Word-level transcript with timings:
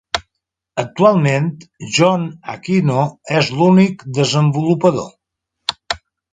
Actualment, 0.83 1.49
Jon 1.99 2.25
Aquino 2.55 3.05
és 3.43 3.53
l'únic 3.61 4.03
desenvolupador. 4.21 5.81